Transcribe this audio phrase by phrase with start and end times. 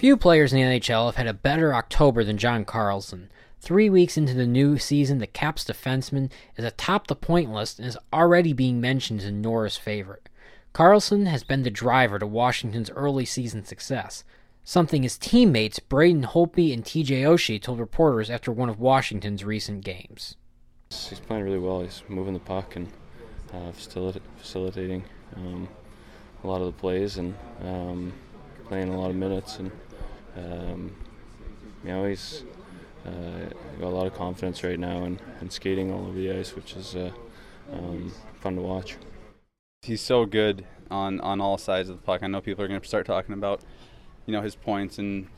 [0.00, 3.30] Few players in the NHL have had a better October than John Carlson.
[3.60, 7.86] Three weeks into the new season, the Caps defenseman is atop the point list and
[7.86, 10.30] is already being mentioned a Norris favorite.
[10.72, 14.24] Carlson has been the driver to Washington's early season success,
[14.64, 19.84] something his teammates Braden Holtby and TJ Oshie told reporters after one of Washington's recent
[19.84, 20.34] games.
[20.88, 21.82] He's playing really well.
[21.82, 22.88] He's moving the puck and
[23.52, 25.04] uh, facilitating
[25.36, 25.68] um,
[26.42, 28.14] a lot of the plays and um,
[28.64, 29.58] playing a lot of minutes.
[29.58, 29.70] And
[30.36, 30.94] um,
[31.84, 32.44] you know, he's
[33.06, 33.48] uh,
[33.78, 36.74] got a lot of confidence right now and, and skating all over the ice, which
[36.74, 37.10] is uh,
[37.72, 38.96] um, fun to watch.
[39.82, 42.22] He's so good on, on all sides of the puck.
[42.22, 43.62] I know people are going to start talking about,
[44.26, 45.28] you know, his points and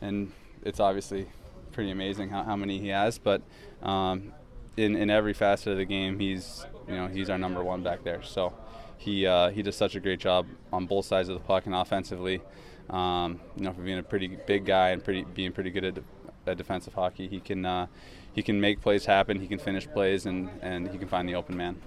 [0.00, 1.26] and it's obviously
[1.72, 3.18] pretty amazing how, how many he has.
[3.18, 3.42] But
[3.82, 4.32] um,
[4.76, 8.02] in in every facet of the game, he's you know he's our number one back
[8.04, 8.22] there.
[8.22, 8.52] So
[8.98, 11.74] he uh, he does such a great job on both sides of the puck and
[11.74, 12.40] offensively.
[12.90, 15.98] Um, you know, for being a pretty big guy and pretty being pretty good at,
[16.46, 17.86] at defensive hockey, he can uh,
[18.32, 19.40] he can make plays happen.
[19.40, 21.80] He can finish plays and and he can find the open man.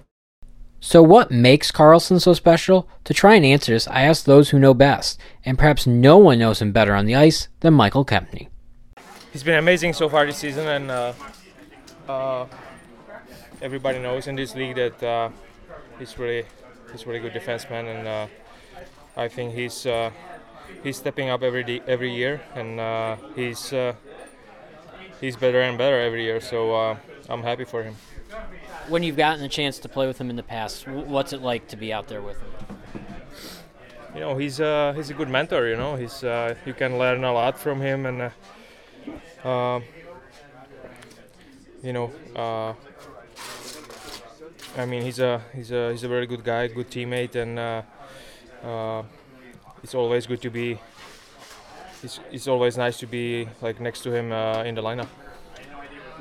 [0.82, 2.88] So, what makes Carlson so special?
[3.04, 6.38] To try and answer this, I asked those who know best, and perhaps no one
[6.38, 8.48] knows him better on the ice than Michael Kempny.
[9.30, 11.12] He's been amazing so far this season, and uh,
[12.08, 12.46] uh,
[13.60, 15.28] everybody knows in this league that uh,
[15.98, 16.46] he's really
[16.90, 18.26] he's really good defenseman, and uh,
[19.18, 20.10] I think he's uh,
[20.82, 23.72] he's stepping up every day, every year, and uh, he's
[25.20, 26.40] he's better and better every year.
[26.40, 26.96] So
[27.28, 27.96] I'm happy for him
[28.90, 31.68] when you've gotten a chance to play with him in the past, what's it like
[31.68, 32.76] to be out there with him?
[34.14, 35.68] You know, he's uh, he's a good mentor.
[35.68, 39.80] You know, he's uh, you can learn a lot from him, and uh, uh
[41.82, 42.74] you know, uh,
[44.76, 49.02] I mean, he's a he's a he's a very good guy, good teammate, and uh,
[49.82, 50.78] it's always good to be.
[52.02, 54.32] It's, it's always nice to be like next to him
[54.66, 55.08] in the lineup.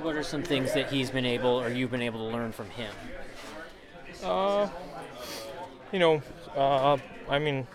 [0.01, 2.69] What are some things that he's been able or you've been able to learn from
[2.69, 2.91] him?
[4.23, 4.67] Uh,
[5.91, 6.21] you know,
[6.55, 6.97] uh,
[7.29, 7.67] I mean,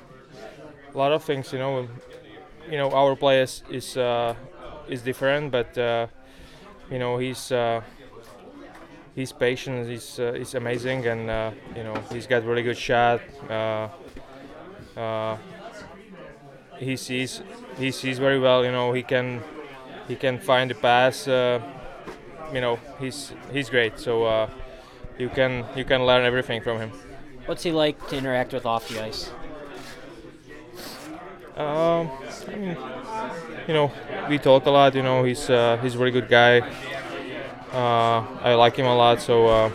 [0.95, 1.53] a lot of things.
[1.53, 1.89] You know,
[2.71, 4.35] you know, our play is is, uh,
[4.89, 6.07] is different, but uh,
[6.91, 7.83] you know, he's uh,
[9.15, 13.21] his patience is uh, is amazing, and uh, you know, he's got really good shot.
[16.79, 17.43] He sees
[17.79, 18.65] he sees very well.
[18.65, 19.43] You know, he can
[20.09, 21.29] he can find the pass.
[21.29, 21.61] Uh,
[22.53, 23.99] you know he's he's great.
[23.99, 24.51] So uh,
[25.19, 26.91] you can you can learn everything from him.
[27.47, 29.31] What's he like to interact with off the ice?
[31.57, 32.11] Um,
[32.49, 32.77] I mean,
[33.69, 33.93] you know,
[34.29, 34.95] we talk a lot.
[34.95, 36.61] You know, he's uh, he's a really good guy.
[37.73, 39.21] Uh, I like him a lot.
[39.21, 39.71] So uh,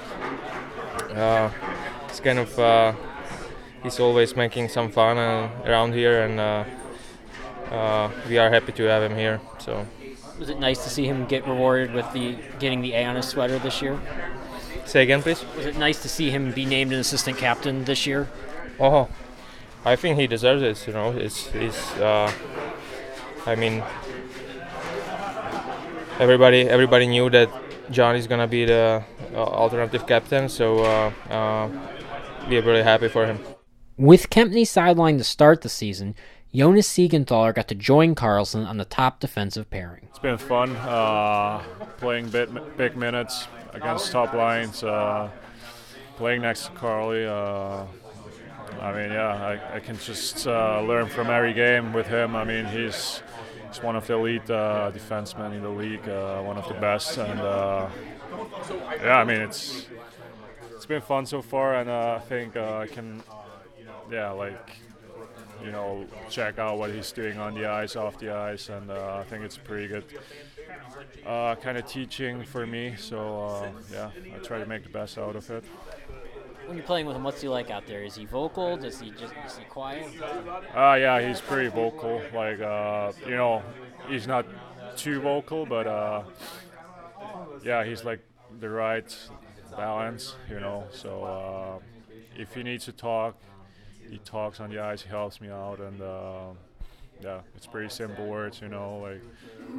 [1.16, 1.52] uh,
[2.10, 2.94] it's kind of uh,
[3.84, 5.18] he's always making some fun
[5.66, 6.40] around here, and
[7.72, 9.40] uh, we are happy to have him here.
[9.60, 9.86] So
[10.40, 13.28] was it nice to see him get rewarded with the getting the A on his
[13.28, 14.00] sweater this year?
[14.86, 15.44] Say again, please.
[15.56, 18.28] Was it nice to see him be named an assistant captain this year?
[18.80, 19.10] Oh,
[19.86, 20.88] I think he deserves it.
[20.88, 21.94] You know, it's it's.
[21.98, 22.32] Uh,
[23.46, 23.84] I mean,
[26.20, 27.50] everybody everybody knew that
[27.92, 29.04] John is gonna be the
[29.34, 31.70] uh, alternative captain, so uh, uh,
[32.48, 33.40] we're really happy for him.
[33.98, 36.16] With Kempny sidelined to start the season,
[36.54, 40.08] Jonas Siegenthaler got to join Carlson on the top defensive pairing.
[40.10, 41.62] It's been fun uh,
[41.98, 45.30] playing big, big minutes against top lines, uh,
[46.18, 47.26] playing next to Carly.
[47.26, 47.84] Uh,
[48.82, 52.36] I mean, yeah, I, I can just uh, learn from every game with him.
[52.36, 53.22] I mean, he's
[53.68, 57.18] he's one of the elite uh, defensemen in the league, uh, one of the best,
[57.18, 57.40] and
[59.04, 59.86] yeah, I mean, it's
[60.74, 63.22] it's been fun so far, and I think I can,
[64.12, 64.78] yeah, like
[65.64, 69.18] you know, check out what he's doing on the ice, off the ice, and uh,
[69.18, 70.06] I think it's pretty good
[71.26, 72.96] uh, kind of teaching for me.
[72.98, 75.64] So uh, yeah, I try to make the best out of it.
[76.66, 78.04] When you're playing with him, what's he like out there?
[78.04, 78.78] Is he vocal?
[78.78, 80.06] Does he just is he quiet?
[80.76, 82.22] Uh, yeah, he's pretty vocal.
[82.34, 83.64] Like uh, you know,
[84.08, 84.46] he's not
[84.96, 86.24] too vocal, but uh,
[87.64, 88.20] yeah, he's like
[88.60, 89.16] the right
[89.76, 90.36] balance.
[90.50, 91.80] You know, so uh,
[92.38, 93.36] if he needs to talk
[94.10, 96.48] he talks on the ice, he helps me out, and uh,
[97.22, 99.22] yeah, it's pretty simple words, you know, like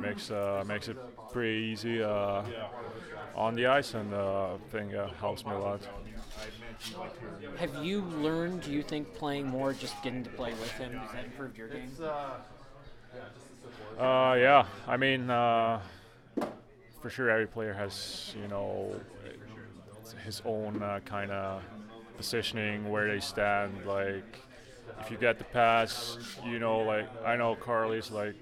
[0.01, 0.97] makes uh, makes it
[1.33, 2.43] pretty easy uh,
[3.35, 5.81] on the ice, and uh, I think uh, helps me a lot.
[7.59, 8.63] Have you learned?
[8.63, 11.69] Do you think playing more, just getting to play with him, has that improved your
[11.69, 11.91] game?
[13.99, 15.81] Uh, yeah, I mean, uh,
[17.01, 18.95] for sure, every player has you know
[20.25, 21.63] his own uh, kind of
[22.21, 23.87] positioning, where they stand.
[23.87, 24.39] Like,
[25.01, 28.41] if you get the pass, you know, like I know Carly's like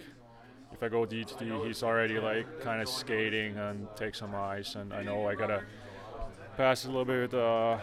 [0.73, 4.35] if I go D to D, he's already like kind of skating and take some
[4.35, 5.63] ice, and I know I gotta
[6.57, 7.79] pass a little bit uh,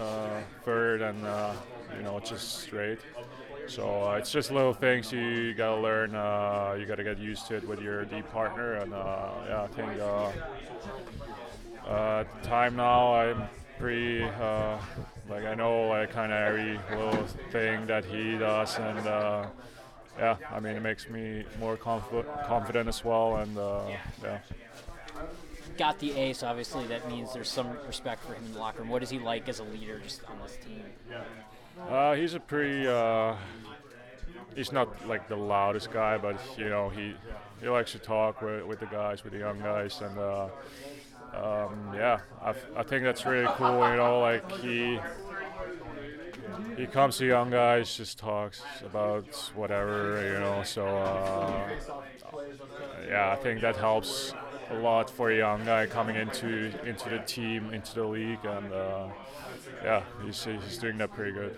[0.00, 1.54] uh, third and uh,
[1.96, 2.98] you know just straight.
[3.66, 6.14] So uh, it's just little things you gotta learn.
[6.14, 9.66] Uh, you gotta get used to it with your D partner, and uh, yeah, I
[9.68, 9.90] think
[11.86, 13.48] uh, time now I'm
[13.78, 14.78] pretty uh,
[15.28, 19.46] like I know like kind of every little thing that he does, and uh,
[20.18, 23.82] yeah, I mean it makes me more confi- confident as well, and uh,
[24.22, 24.38] yeah.
[25.76, 26.44] Got the ace.
[26.44, 28.90] obviously that means there's some respect for him in the locker room.
[28.90, 30.84] What is he like as a leader just on this team?
[31.88, 32.86] Uh, he's a pretty.
[32.86, 33.34] Uh,
[34.54, 37.14] he's not like the loudest guy, but you know he
[37.60, 40.48] he likes to talk with, with the guys, with the young guys, and uh,
[41.36, 43.88] um, yeah, I, I think that's really cool.
[43.90, 44.98] You know, like he
[46.76, 50.62] he comes to young guys, just talks about whatever, you know.
[50.62, 51.68] So uh,
[53.08, 54.32] yeah, I think that helps
[54.70, 58.72] a lot for a young guy coming into into the team, into the league, and
[58.72, 59.08] uh,
[59.82, 61.56] yeah, he's he's doing that pretty good.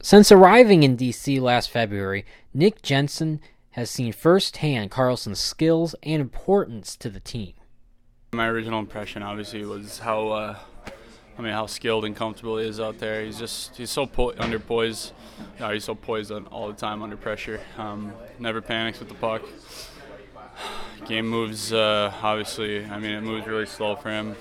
[0.00, 2.24] Since arriving in DC last February,
[2.54, 3.40] Nick Jensen
[3.70, 7.52] has seen firsthand Carlson's skills and importance to the team.
[8.32, 10.56] My original impression, obviously, was how uh,
[11.38, 13.24] I mean how skilled and comfortable he is out there.
[13.24, 15.12] He's just he's so po- under poised.
[15.54, 17.58] You know, he's so poised all the time under pressure.
[17.78, 19.42] Um, never panics with the puck.
[21.06, 22.84] Game moves uh, obviously.
[22.84, 24.36] I mean, it moves really slow for him.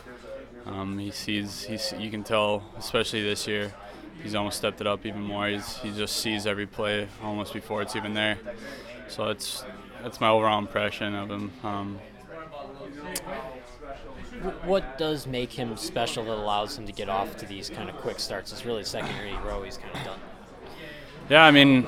[0.66, 3.74] Um, he sees he's you can tell, especially this year.
[4.22, 5.48] He's almost stepped it up even more.
[5.48, 8.38] He's, he just sees every play almost before it's even there.
[9.07, 9.63] So it's
[10.04, 11.51] that's my overall impression of him.
[11.63, 12.00] Um,
[14.66, 17.98] what does make him special that allows him to get off to these kind of
[17.98, 18.51] quick starts?
[18.51, 20.19] It's really second year in a row he's kind of done.
[21.30, 21.88] Yeah, I mean,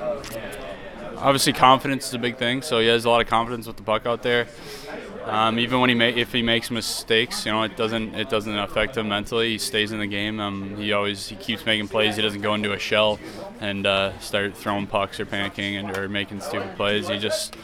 [1.18, 2.62] obviously confidence is a big thing.
[2.62, 4.48] So he has a lot of confidence with the puck out there.
[5.26, 8.58] Um, even when he ma- if he makes mistakes, you know, it doesn't it doesn't
[8.58, 9.52] affect him mentally.
[9.52, 10.40] He stays in the game.
[10.40, 12.16] Um, he always he keeps making plays.
[12.16, 13.20] He doesn't go into a shell
[13.60, 17.10] and uh, start throwing pucks or panicking and or making stupid plays.
[17.10, 17.56] He just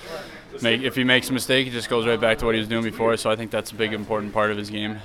[0.62, 2.68] make if he makes a mistake, he just goes right back to what he was
[2.68, 3.16] doing before.
[3.18, 5.00] So I think that's a big important part of his game.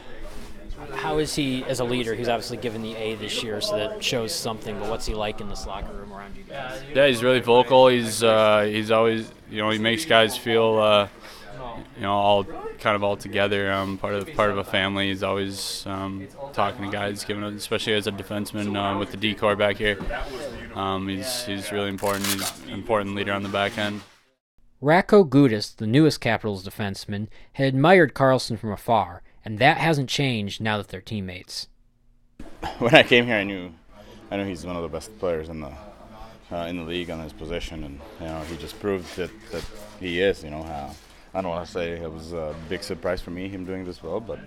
[0.94, 2.14] How is he as a leader?
[2.14, 4.79] He's obviously given the A this year, so that shows something.
[4.79, 6.82] But what's he like in this locker room around you guys?
[6.94, 7.88] Yeah, he's really vocal.
[7.88, 11.08] He's uh, he's always you know he makes guys feel uh,
[11.96, 13.70] you know all kind of all together.
[13.70, 15.08] Um, part of part of a family.
[15.08, 19.56] He's always um, talking to guys, giving especially as a defenseman uh, with the decor
[19.56, 19.99] back here.
[20.75, 22.26] Um, he's he's really important.
[22.26, 24.00] He's an important leader on the back end.
[24.82, 30.59] Radko Gudas, the newest Capitals defenseman, had admired Carlson from afar, and that hasn't changed
[30.62, 31.69] now that they're teammates.
[32.79, 33.73] When I came here, I knew,
[34.31, 35.73] I knew he's one of the best players in the
[36.50, 39.65] uh, in the league on his position, and you know he just proved that, that
[40.00, 40.43] he is.
[40.43, 40.62] You know,
[41.35, 44.03] I don't want to say it was a big surprise for me him doing this
[44.03, 44.38] well, but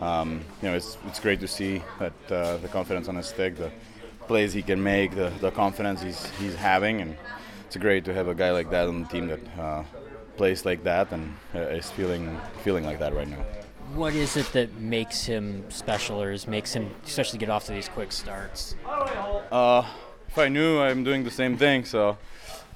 [0.00, 3.56] um, you know it's it's great to see that uh, the confidence on his stick,
[3.56, 3.70] the
[4.26, 7.16] plays he can make, the, the confidence he's he's having, and
[7.68, 9.82] it's great to have a guy like that on the team that uh,
[10.38, 13.44] plays like that and uh, is feeling feeling like that right now.
[13.94, 17.72] What is it that makes him special, or is makes him especially get off to
[17.72, 18.74] these quick starts?
[19.52, 19.84] Uh,
[20.28, 22.16] if I knew, I'm doing the same thing, so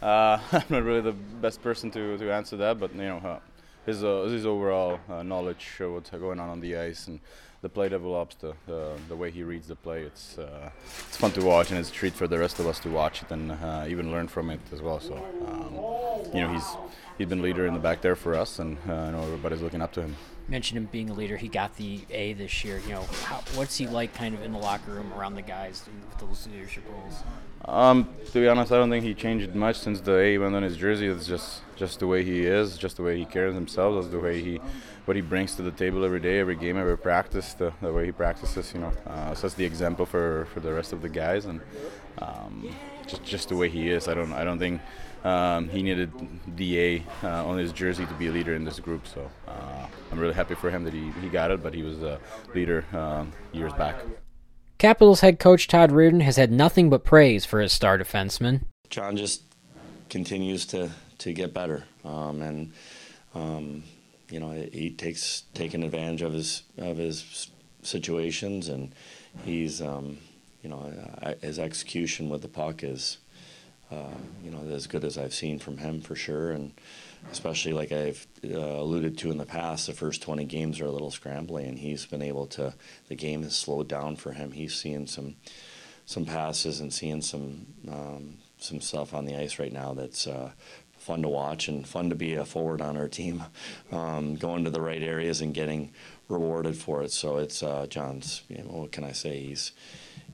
[0.02, 2.78] uh, I'm not really the best person to, to answer that.
[2.78, 3.38] But you know, uh,
[3.87, 7.18] his uh, his overall uh, knowledge of what's going on on the ice and
[7.62, 10.02] the play develops, the the, the way he reads the play.
[10.02, 10.71] It's uh,
[11.09, 13.23] it's fun to watch, and it's a treat for the rest of us to watch
[13.23, 15.00] it and uh, even learn from it as well.
[15.00, 15.14] So
[15.49, 16.69] um, you know, he's
[17.19, 19.81] he's been leader in the back there for us, and uh, I know everybody's looking
[19.81, 20.16] up to him.
[20.49, 21.37] Mentioned him being a leader.
[21.37, 22.80] He got the A this year.
[22.87, 25.82] You know, how, what's he like, kind of in the locker room around the guys
[26.11, 27.22] with those leadership roles?
[27.64, 30.62] Um, to be honest, I don't think he changed much since the A went on
[30.62, 31.06] his jersey.
[31.06, 34.18] It's just just the way he is, just the way he carries himself, that's the
[34.18, 34.61] way he
[35.04, 38.06] what he brings to the table every day, every game, every practice, the, the way
[38.06, 38.72] he practices.
[38.75, 41.61] You know, uh, that's the example for, for the rest of the guys, and
[42.18, 42.75] um,
[43.06, 44.08] just just the way he is.
[44.08, 44.80] I don't I don't think
[45.24, 46.10] um, he needed
[46.56, 49.06] DA uh, on his jersey to be a leader in this group.
[49.06, 52.02] So uh, I'm really happy for him that he, he got it, but he was
[52.02, 52.18] a
[52.54, 53.96] leader um, years back.
[54.78, 58.62] Capitals head coach Todd Reirden has had nothing but praise for his star defenseman.
[58.90, 59.42] John just
[60.10, 62.72] continues to, to get better, um, and
[63.34, 63.84] um,
[64.28, 67.48] you know he takes taking advantage of his of his
[67.82, 68.92] situations, and
[69.44, 70.18] he's um,
[70.62, 70.92] you know
[71.40, 73.18] his execution with the puck is
[73.92, 76.72] uh, you know as good as I've seen from him for sure, and
[77.30, 80.90] especially like I've uh, alluded to in the past, the first 20 games are a
[80.90, 82.75] little scrambly, and he's been able to.
[83.08, 84.52] The game has slowed down for him.
[84.52, 85.37] He's seeing some
[86.06, 90.52] some passes and seeing some um, some stuff on the ice right now that's uh,
[90.99, 93.44] fun to watch and fun to be a forward on our team,
[93.92, 95.92] um, going to the right areas and getting
[96.28, 97.12] rewarded for it.
[97.12, 98.42] So it's uh, John's.
[98.49, 99.38] You know, what can I say?
[99.40, 99.72] He's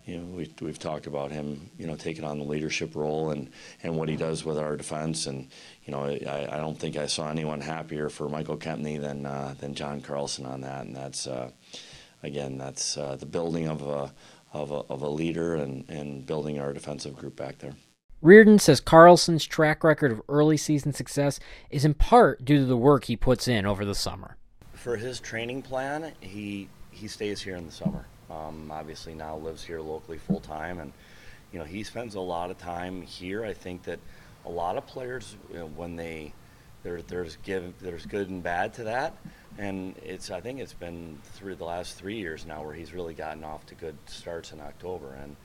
[0.08, 3.50] you know, we, we've talked about him, you know, taking on the leadership role and,
[3.82, 5.26] and what he does with our defense.
[5.26, 5.48] And,
[5.84, 9.54] you know, I, I don't think I saw anyone happier for Michael Kempny than, uh,
[9.60, 10.86] than John Carlson on that.
[10.86, 11.50] And that's, uh,
[12.22, 14.14] again, that's uh, the building of a,
[14.54, 17.74] of a, of a leader and, and building our defensive group back there.
[18.24, 21.38] Reirden says Carlson's track record of early season success
[21.68, 24.38] is in part due to the work he puts in over the summer.
[24.72, 28.06] For his training plan, he, he stays here in the summer.
[28.30, 30.92] Um, obviously now lives here locally full time, and
[31.52, 33.44] you know he spends a lot of time here.
[33.44, 34.00] I think that
[34.44, 36.32] a lot of players, you know, when they
[36.82, 39.16] there, there's give there's good and bad to that,
[39.56, 43.14] and it's I think it's been through the last three years now where he's really
[43.14, 45.36] gotten off to good starts in October, and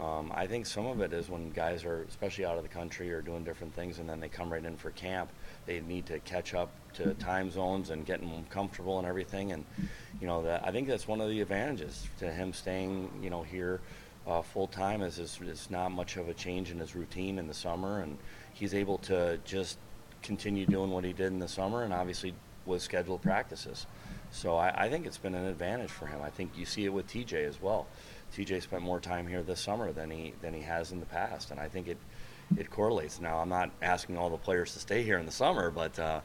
[0.00, 3.12] um, I think some of it is when guys are especially out of the country
[3.12, 5.30] or doing different things, and then they come right in for camp
[5.68, 9.52] they need to catch up to time zones and getting comfortable and everything.
[9.52, 9.66] And
[10.18, 13.80] you know, I think that's one of the advantages to him staying, you know, here
[14.26, 15.02] uh, full time.
[15.02, 18.16] Is it's not much of a change in his routine in the summer, and
[18.54, 19.76] he's able to just
[20.22, 23.86] continue doing what he did in the summer, and obviously with scheduled practices.
[24.30, 26.20] So I, I think it's been an advantage for him.
[26.22, 27.86] I think you see it with TJ as well.
[28.36, 31.50] TJ spent more time here this summer than he than he has in the past,
[31.50, 31.98] and I think it
[32.56, 33.20] it correlates.
[33.20, 36.20] Now, I'm not asking all the players to stay here in the summer, but uh,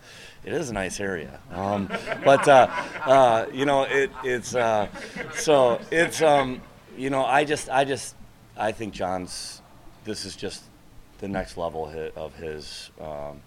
[0.46, 1.40] it is a nice area.
[1.52, 1.88] Um,
[2.24, 2.68] but uh,
[3.06, 4.88] uh, you know, it, it's uh,
[5.36, 6.62] so it's um,
[6.98, 8.16] you know, I just I just
[8.56, 9.62] I think John's
[10.06, 10.64] this is just
[11.20, 12.92] the next level of his.
[13.00, 13.42] Um,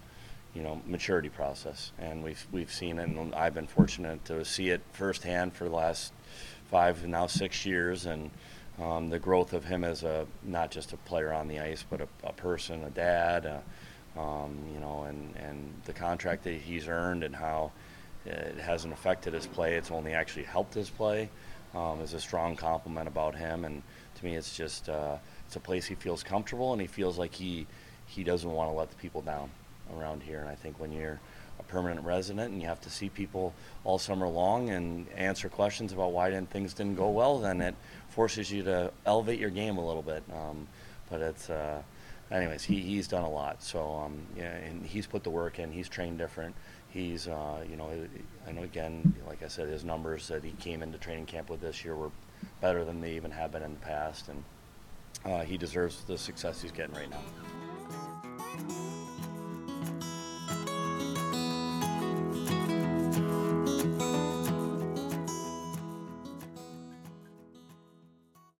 [0.53, 4.69] you know, maturity process, and we've we've seen it, and I've been fortunate to see
[4.69, 6.11] it firsthand for the last
[6.69, 8.29] five now six years, and
[8.81, 12.01] um, the growth of him as a not just a player on the ice, but
[12.01, 16.87] a, a person, a dad, uh, um, you know, and, and the contract that he's
[16.87, 17.71] earned and how
[18.25, 19.75] it hasn't affected his play.
[19.75, 21.29] It's only actually helped his play.
[21.75, 23.83] Um, is a strong compliment about him, and
[24.15, 27.33] to me, it's just uh, it's a place he feels comfortable and he feels like
[27.33, 27.67] he
[28.05, 29.49] he doesn't want to let the people down
[29.95, 30.39] around here.
[30.39, 31.19] And I think when you're a
[31.67, 36.11] permanent resident and you have to see people all summer long and answer questions about
[36.11, 37.75] why didn't things didn't go well, then it
[38.09, 40.23] forces you to elevate your game a little bit.
[40.33, 40.67] Um,
[41.09, 41.81] but it's, uh,
[42.31, 43.61] anyways, he, he's done a lot.
[43.63, 45.71] So um, yeah, and he's put the work in.
[45.71, 46.55] He's trained different.
[46.89, 47.91] He's, uh, you know,
[48.47, 51.61] I know again, like I said, his numbers that he came into training camp with
[51.61, 52.11] this year were
[52.61, 54.43] better than they even have been in the past, and
[55.25, 58.96] uh, he deserves the success he's getting right now.